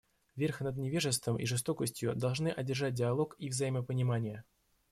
Верх 0.35 0.61
над 0.61 0.77
невежеством 0.79 1.37
и 1.37 1.45
жестокостью 1.45 2.15
должны 2.15 2.47
одержать 2.47 2.95
диалог 2.95 3.35
и 3.37 3.49
взаимопонимание. 3.49 4.43